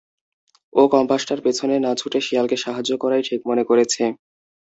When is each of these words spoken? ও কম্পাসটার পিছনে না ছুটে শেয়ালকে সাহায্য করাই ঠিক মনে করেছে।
ও 0.73 0.81
কম্পাসটার 0.93 1.39
পিছনে 1.45 1.75
না 1.79 1.91
ছুটে 1.95 2.19
শেয়ালকে 2.21 2.57
সাহায্য 2.57 2.91
করাই 3.03 3.23
ঠিক 3.27 3.39
মনে 3.49 3.63
করেছে। 3.69 4.03